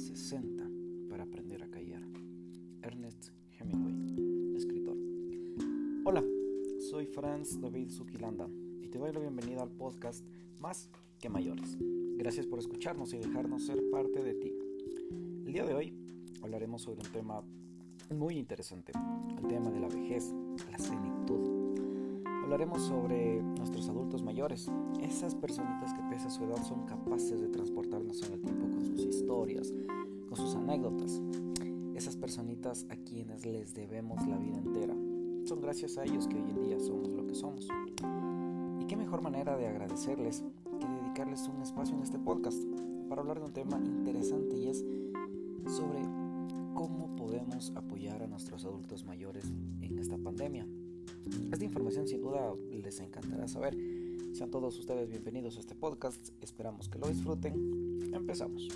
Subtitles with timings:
[0.00, 0.64] 60
[1.10, 2.02] para aprender a callar.
[2.82, 3.28] Ernest
[3.58, 4.96] Hemingway, escritor.
[6.04, 6.24] Hola,
[6.90, 8.48] soy Franz David Zuquilanda
[8.82, 10.24] y te doy la bienvenida al podcast
[10.58, 11.76] Más que Mayores.
[12.16, 14.52] Gracias por escucharnos y dejarnos ser parte de ti.
[15.44, 15.92] El día de hoy
[16.42, 17.42] hablaremos sobre un tema
[18.10, 18.92] muy interesante,
[19.36, 20.32] el tema de la vejez,
[20.70, 21.59] la senectud
[22.50, 24.68] hablaremos sobre nuestros adultos mayores,
[25.00, 28.84] esas personitas que pese a su edad son capaces de transportarnos en el tiempo con
[28.84, 29.72] sus historias,
[30.28, 31.22] con sus anécdotas,
[31.94, 34.96] esas personitas a quienes les debemos la vida entera.
[35.44, 37.68] Son gracias a ellos que hoy en día somos lo que somos.
[38.80, 40.42] Y qué mejor manera de agradecerles
[40.80, 42.60] que dedicarles un espacio en este podcast
[43.08, 44.84] para hablar de un tema interesante y es
[45.68, 46.02] sobre
[46.74, 49.44] cómo podemos apoyar a nuestros adultos mayores
[49.82, 50.66] en esta pandemia.
[51.26, 53.76] Esta información sin duda les encantará saber.
[54.32, 56.30] Sean todos ustedes bienvenidos a este podcast.
[56.40, 58.12] Esperamos que lo disfruten.
[58.14, 58.68] Empezamos.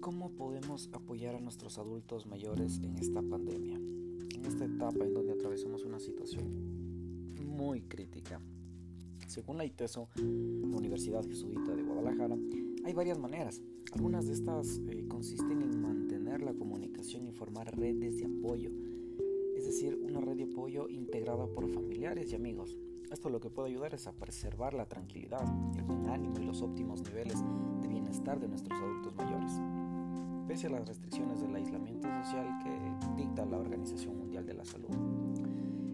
[0.00, 3.76] ¿Cómo podemos apoyar a nuestros adultos mayores en esta pandemia?
[3.76, 8.40] En esta etapa en donde atravesamos una situación muy crítica
[9.36, 12.38] según la ITESO, la Universidad Jesuita de Guadalajara,
[12.86, 13.60] hay varias maneras.
[13.92, 18.70] Algunas de estas eh, consisten en mantener la comunicación y formar redes de apoyo,
[19.54, 22.78] es decir, una red de apoyo integrada por familiares y amigos.
[23.10, 25.44] Esto lo que puede ayudar es a preservar la tranquilidad,
[25.76, 27.36] el buen ánimo y los óptimos niveles
[27.82, 29.52] de bienestar de nuestros adultos mayores,
[30.48, 34.88] pese a las restricciones del aislamiento social que dicta la Organización Mundial de la Salud.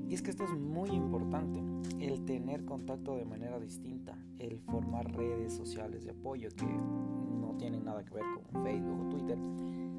[0.08, 1.60] Y es que esto es muy importante,
[2.00, 7.84] el tener contacto de manera distinta, el formar redes sociales de apoyo que no tienen
[7.84, 9.38] nada que ver con Facebook o Twitter,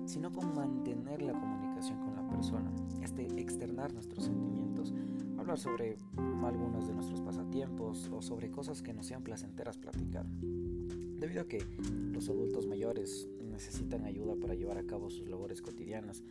[0.05, 4.93] sino con mantener la comunicación con la persona, este externar nuestros sentimientos,
[5.37, 5.97] hablar sobre
[6.45, 10.25] algunos de nuestros pasatiempos o sobre cosas que nos sean placenteras platicar.
[10.27, 11.65] Debido a que
[12.11, 16.23] los adultos mayores necesitan ayuda para llevar a cabo sus labores cotidianas,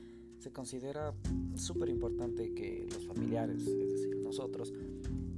[0.43, 1.15] se considera
[1.55, 4.73] súper importante que los familiares, es decir, nosotros,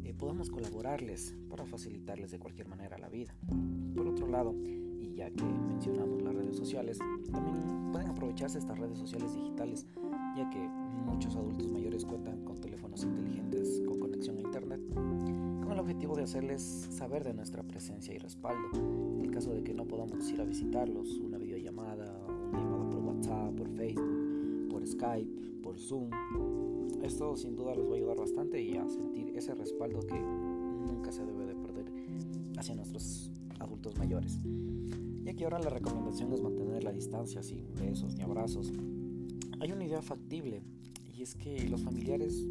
[0.03, 3.35] eh, podamos colaborarles para facilitarles de cualquier manera la vida.
[3.95, 6.99] Por otro lado, y ya que mencionamos las redes sociales,
[7.31, 9.87] también pueden aprovecharse estas redes sociales digitales,
[10.39, 15.79] ya que muchos adultos mayores cuentan con teléfonos inteligentes con conexión a Internet, con el
[15.81, 18.71] objetivo de hacerles saber de nuestra presencia y respaldo.
[18.73, 21.44] En el caso de que no podamos ir a visitarlos, una videollamada,
[24.95, 26.11] Skype, por Zoom.
[27.03, 31.11] Esto sin duda les va a ayudar bastante y a sentir ese respaldo que nunca
[31.11, 31.93] se debe de perder
[32.57, 34.39] hacia nuestros adultos mayores.
[35.25, 38.73] Y aquí ahora la recomendación es mantener la distancia sin besos ni abrazos.
[39.61, 40.63] Hay una idea factible
[41.13, 42.47] y es que los familiares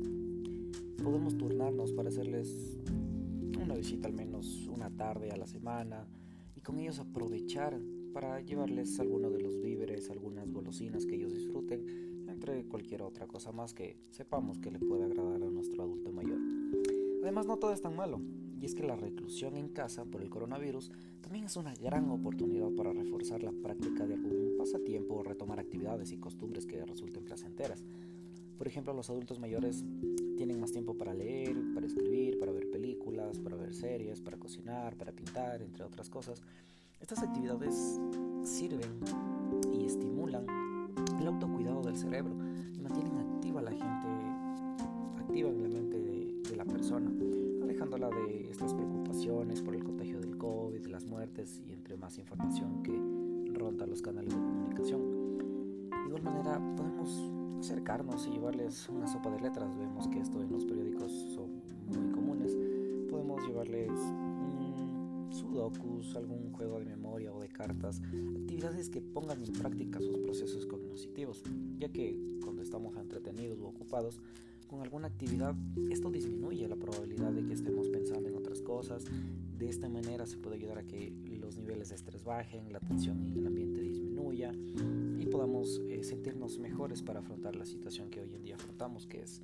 [1.02, 2.78] podemos turnarnos para hacerles
[3.62, 6.08] una visita al menos una tarde a la semana
[6.56, 7.80] y con ellos aprovechar
[8.14, 12.12] para llevarles alguno de los víveres, algunas golosinas que ellos disfruten
[12.44, 16.38] entre cualquier otra cosa más que sepamos que le puede agradar a nuestro adulto mayor.
[17.22, 18.20] Además, no todo es tan malo,
[18.59, 22.70] y es que la reclusión en casa por el coronavirus también es una gran oportunidad
[22.72, 27.86] para reforzar la práctica de algún pasatiempo o retomar actividades y costumbres que resulten placenteras.
[28.58, 29.86] Por ejemplo, los adultos mayores
[30.36, 34.98] tienen más tiempo para leer, para escribir, para ver películas, para ver series, para cocinar,
[34.98, 36.42] para pintar, entre otras cosas.
[37.00, 38.02] Estas actividades
[38.44, 39.00] sirven
[39.72, 40.72] y estimulan
[41.23, 42.34] el autocuidado del cerebro
[42.75, 44.07] y mantienen activa la gente,
[45.17, 47.09] activa en la mente de, la persona,
[47.63, 52.17] alejándola de estas preocupaciones por el contagio del COVID, de las muertes y entre más
[52.19, 52.94] información que
[53.57, 55.38] ronda los canales de comunicación.
[55.89, 59.76] De igual manera, podemos acercarnos y llevarles una sopa de letras.
[59.78, 62.55] Vemos que esto en los periódicos son muy comunes.
[63.09, 63.91] Podemos llevarles
[65.43, 68.01] sudokus, algún juego de memoria o de cartas,
[68.35, 71.43] actividades que pongan en práctica sus procesos cognitivos,
[71.78, 74.19] ya que cuando estamos entretenidos o ocupados
[74.67, 75.55] con alguna actividad,
[75.91, 79.05] esto disminuye la probabilidad de que estemos pensando en otras cosas.
[79.57, 83.22] De esta manera se puede ayudar a que los niveles de estrés bajen, la tensión
[83.22, 84.51] en el ambiente disminuya
[85.19, 89.22] y podamos eh, sentirnos mejores para afrontar la situación que hoy en día afrontamos, que
[89.22, 89.43] es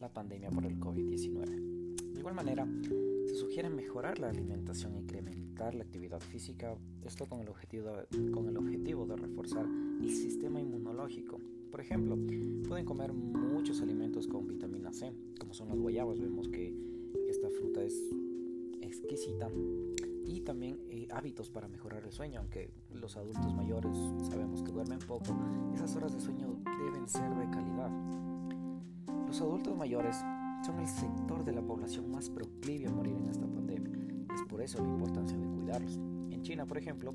[0.00, 2.12] la pandemia por el COVID-19.
[2.12, 2.66] De igual manera,
[3.32, 9.16] se sugiere mejorar la alimentación y incrementar la actividad física, esto con el, objetivo de,
[9.16, 9.66] reforzar
[10.00, 11.38] el sistema inmunológico.
[11.70, 12.14] Por ejemplo,
[12.68, 16.74] pueden comer muchos alimentos con vitamina C, como son las guayabas, vemos que
[17.28, 17.94] esta fruta es
[18.82, 19.48] exquisita
[20.26, 23.96] y también eh, hábitos para mejorar el sueño, aunque los adultos mayores
[24.28, 25.34] sabemos que duermen poco,
[25.74, 27.90] esas horas de sueño deben ser de calidad
[29.40, 30.16] adultos mayores
[30.62, 33.92] son el sector de la población más proclive a morir en esta pandemia.
[34.34, 35.98] Es por eso la importancia de cuidarlos.
[36.30, 37.14] En China, por ejemplo,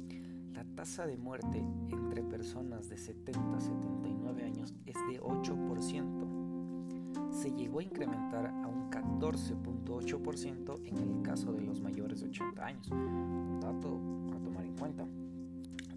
[0.54, 7.32] la tasa de muerte entre personas de 70 a 79 años es de 8%.
[7.32, 12.66] Se llegó a incrementar a un 14.8% en el caso de los mayores de 80
[12.66, 12.92] años.
[12.92, 13.98] Un dato
[14.36, 15.08] a tomar en cuenta.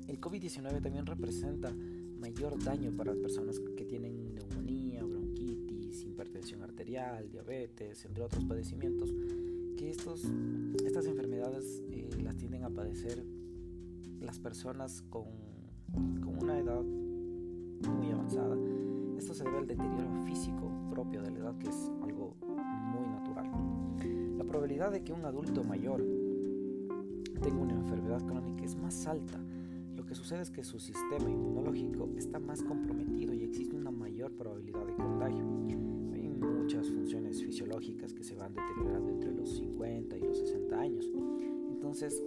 [0.07, 1.75] El COVID-19 también representa
[2.21, 4.30] mayor daño para las personas que tienen
[6.91, 9.15] arterial, diabetes, entre otros padecimientos,
[9.77, 10.25] que estos,
[10.85, 13.25] estas enfermedades eh, las tienden a padecer
[14.21, 15.27] las personas con,
[15.93, 18.57] con una edad muy avanzada.
[19.17, 23.49] Esto se debe al deterioro físico propio de la edad, que es algo muy natural.
[24.37, 26.05] La probabilidad de que un adulto mayor
[27.41, 29.41] tenga una enfermedad crónica es más alta.
[29.95, 34.33] Lo que sucede es que su sistema inmunológico está más comprometido y existe una mayor
[34.33, 34.95] probabilidad de
[38.41, 41.11] van deteriorando entre los 50 y los 60 años.
[41.71, 42.23] Entonces,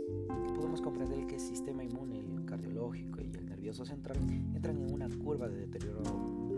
[0.55, 4.17] podemos comprender que el sistema inmune, el cardiológico y el nervioso central
[4.53, 6.03] entran en una curva de deterioro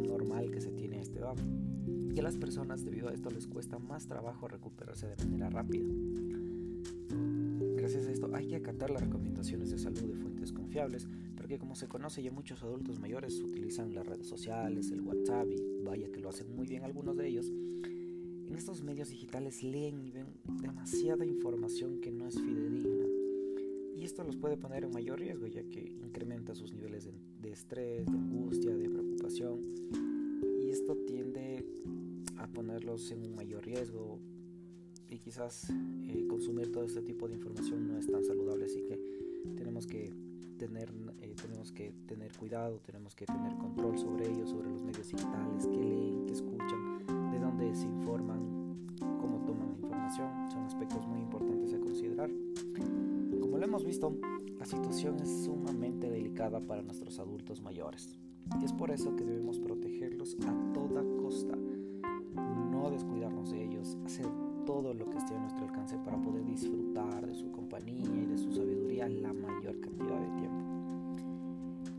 [0.07, 1.35] normal que se tiene a esta edad.
[2.13, 5.85] Y a las personas, debido a esto, les cuesta más trabajo recuperarse de manera rápida.
[7.75, 11.75] Gracias a esto, hay que acatar las recomendaciones de salud de fuentes confiables, porque como
[11.75, 16.19] se conoce ya muchos adultos mayores utilizan las redes sociales, el WhatsApp y vaya que
[16.19, 17.51] lo hacen muy bien algunos de ellos
[18.57, 20.27] estos medios digitales leen y ven
[20.61, 23.05] demasiada información que no es fidedigna.
[23.95, 27.07] Y esto los puede poner en mayor riesgo ya que incrementa sus niveles
[27.41, 29.61] de, estrés, de angustia, de preocupación.
[30.61, 31.65] Y esto tiende
[32.37, 34.19] a ponerlos en un mayor riesgo.
[35.09, 38.65] Y quizás eh, consumir todo este tipo de información no es tan saludable.
[38.65, 38.99] Así que
[39.55, 40.11] tenemos que
[40.57, 40.89] tener,
[41.21, 45.67] eh, tenemos que tener cuidado, tenemos que tener control sobre ellos, sobre los medios digitales,
[45.67, 47.14] que leen, que escuchan, de
[47.55, 48.39] dónde se informan,
[49.19, 52.29] cómo toman la información, son aspectos muy importantes a considerar.
[53.39, 54.13] Como lo hemos visto,
[54.59, 58.17] la situación es sumamente delicada para nuestros adultos mayores
[58.61, 61.55] y es por eso que debemos protegerlos a toda costa,
[62.71, 64.27] no descuidarnos de ellos, hacer
[64.65, 68.37] todo lo que esté a nuestro alcance para poder disfrutar de su compañía y de
[68.37, 70.65] su sabiduría la mayor cantidad de tiempo.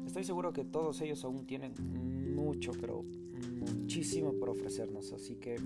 [0.06, 1.72] Estoy seguro que todos ellos aún tienen
[2.34, 3.04] mucho, pero
[3.56, 5.56] muchísimo por ofrecernos, así que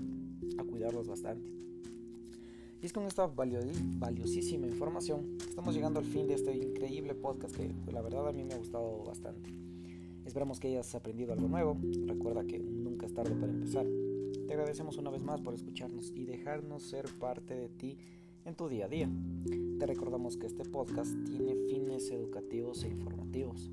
[0.57, 1.51] a cuidarlos bastante.
[2.81, 7.71] Y es con esta valiosísima información estamos llegando al fin de este increíble podcast que
[7.91, 9.53] la verdad a mí me ha gustado bastante.
[10.25, 11.77] Esperamos que hayas aprendido algo nuevo.
[12.07, 13.85] Recuerda que nunca es tarde para empezar.
[14.47, 17.97] Te agradecemos una vez más por escucharnos y dejarnos ser parte de ti
[18.45, 19.09] en tu día a día.
[19.77, 23.69] Te recordamos que este podcast tiene fines educativos e informativos.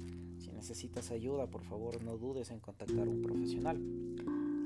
[0.58, 3.81] Si necesitas ayuda, por favor no dudes en contactar a un profesional.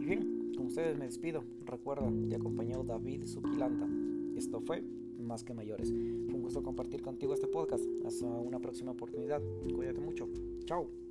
[0.00, 1.44] Y bien, con ustedes me despido.
[1.66, 3.86] Recuerda, te acompañó David Zuquilanda.
[4.34, 4.82] Esto fue
[5.18, 5.90] Más que Mayores.
[5.90, 7.84] Fue un gusto compartir contigo este podcast.
[8.06, 9.42] Hasta una próxima oportunidad.
[9.74, 10.28] Cuídate mucho.
[10.64, 11.01] Chao.